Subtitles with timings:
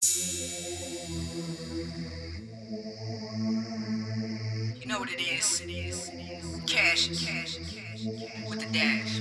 [0.00, 0.10] You
[4.86, 5.60] know what it is.
[6.66, 8.06] Cash, cash, cash
[8.48, 9.20] with the dash.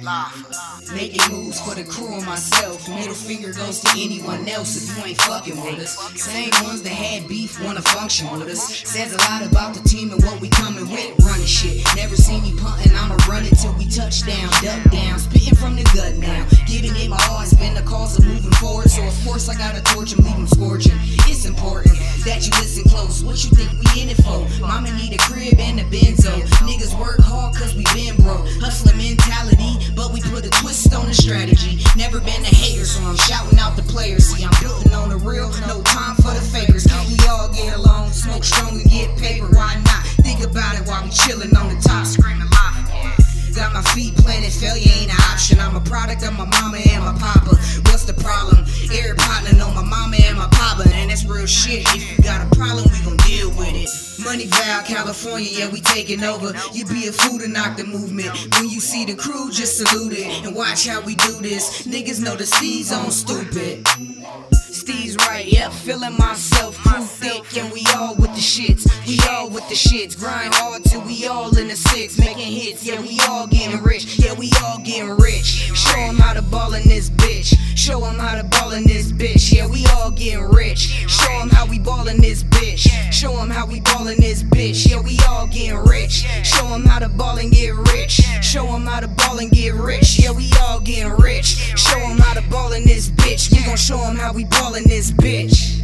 [0.00, 0.94] Lawful.
[0.94, 2.88] Making moves for the crew and myself.
[2.88, 5.98] Middle finger goes to anyone else if you ain't fucking with us.
[6.20, 8.62] Same ones that had beef wanna function with us.
[8.88, 11.18] Says a lot about the team and what we coming with.
[11.24, 11.84] Running shit.
[11.96, 14.48] Never seen me punting, I'ma run it till we touch down.
[14.62, 16.46] Duck down, spitting from the gut now.
[17.92, 18.88] Cause of moving forward.
[18.90, 20.96] So of course I gotta torch him, leave him scorching.
[21.28, 23.22] It's important that you listen close.
[23.22, 24.48] What you think we in it for?
[24.64, 26.32] Mama need a crib and a benzo.
[26.64, 28.48] Niggas work hard cause we been broke.
[28.64, 31.84] Hustler mentality, but we put a twist on the strategy.
[31.94, 34.24] Never been a hater, so I'm shouting out the players.
[34.24, 36.88] See, I'm building on the real, no time for the fakers.
[43.72, 45.58] My feet planted, failure ain't an option.
[45.58, 47.56] I'm a product of my mama and my papa.
[47.88, 48.66] What's the problem?
[48.92, 51.86] Every partner know my mama and my papa, and that's real shit.
[51.88, 53.88] If you got a problem, we gon' deal with it.
[54.22, 56.52] Money Val, California, yeah, we taking over.
[56.72, 58.30] You be a fool to knock the movement.
[58.60, 61.86] When you see the crew, just salute it and watch how we do this.
[61.86, 63.88] Niggas know the C's on stupid.
[64.52, 68.84] Steve's right, yeah, feeling myself, crew thick, and we all with the shits.
[69.30, 72.84] All with the shits, grind hard till we all in the six, making hits.
[72.84, 75.72] Yeah, we all getting rich, yeah, we all getting rich.
[75.74, 77.56] Show 'em how to ball in this bitch.
[77.76, 79.50] Show 'em how to ball in this bitch.
[79.52, 80.92] Yeah, we all getting rich.
[81.08, 82.88] Show 'em how we ball in this bitch.
[83.12, 84.86] Show 'em how we ball in this bitch.
[84.88, 86.24] Yeah, we all getting rich.
[86.44, 88.20] Show 'em how to ball and get rich.
[88.42, 90.18] Show 'em how to ball and get rich.
[90.20, 91.56] Yeah, we all getting rich.
[91.76, 93.50] Show 'em how to ball in this bitch.
[93.50, 95.80] We gon' show 'em how we ball in this bitch.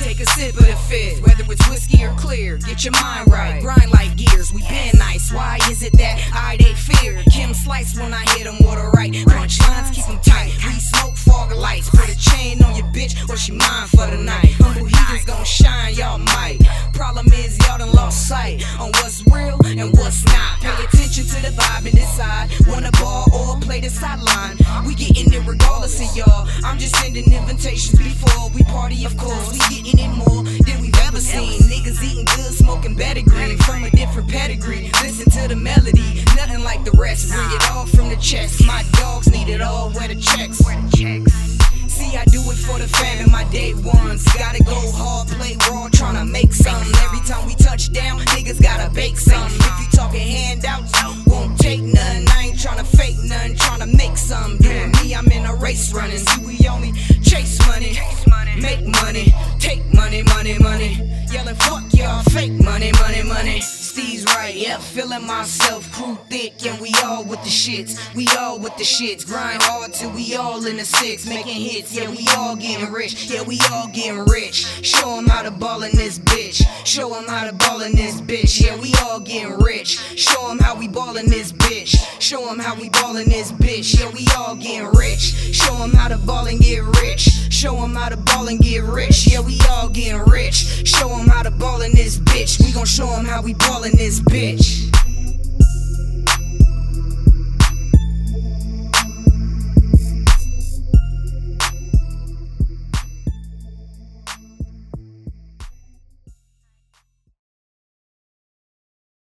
[0.00, 0.56] Take a sip
[0.90, 2.58] fizz, whether it's whiskey or clear.
[2.58, 4.52] Get your mind right, grind like gears.
[4.52, 5.32] We been nice.
[5.32, 7.22] Why is it that I they fear?
[7.30, 9.12] Kim slice when I hit hit 'em with a right.
[9.12, 10.52] Punchlines keep 'em tight.
[10.64, 11.88] We smoke fog lights.
[11.90, 14.50] Put a chain on your bitch or she mine for the night.
[14.60, 16.58] Humble heathens gon' shine, y'all might.
[16.94, 20.54] Problem is y'all done lost sight on what's real and what's not.
[20.60, 22.46] Pay attention to the vibe and decide.
[22.66, 24.56] Wanna ball or play the sideline?
[24.86, 26.48] We getting it regardless of y'all.
[26.64, 29.52] I'm just sending invitations before we party, of course.
[29.52, 30.29] We getting it more
[31.30, 31.60] seen.
[31.70, 34.90] Niggas eating good, smoking better green from a different pedigree.
[35.02, 37.30] Listen to the melody, nothing like the rest.
[37.32, 38.66] Bring it all from the chest.
[38.66, 40.58] My dogs need it all, where the checks.
[41.88, 44.24] See, I do it for the fam and my day ones.
[44.38, 46.82] Gotta go hard, play raw, tryna make some.
[47.04, 49.50] Every time we touch down, niggas gotta bake some.
[49.50, 50.92] If you talking handouts,
[51.26, 52.24] won't take none.
[52.28, 54.56] I ain't tryna fake none, tryna make some.
[54.58, 56.18] Doing me, I'm in a race running.
[56.18, 56.92] See, we only
[57.22, 57.98] chase money,
[58.60, 61.00] make money, take money, money, money.
[61.32, 63.60] Yelling, fuck y'all, fake money, money, money.
[64.00, 67.98] Right, yeah, feeling myself, crew thick, and we all with the shits.
[68.14, 71.94] We all with the shits, grind hard till we all in the six, making hits.
[71.94, 74.64] Yeah, we all getting rich, yeah, we all getting rich.
[74.82, 76.64] Show 'em how to ball in this bitch.
[76.86, 78.58] Show 'em how to ball in this bitch.
[78.62, 79.98] Yeah, we all getting rich.
[80.16, 81.94] Show 'em how we ball in this bitch.
[82.20, 83.98] Show 'em how we ball in this bitch.
[84.00, 85.34] Yeah, we all getting rich.
[85.52, 87.28] Show 'em how to ball and get rich.
[87.50, 89.26] Show 'em how to ball and get rich.
[89.26, 89.59] Yeah, we.
[91.00, 92.60] Show 'em how to ball in this bitch.
[92.60, 95.09] We gon' show 'em how we ball in this bitch.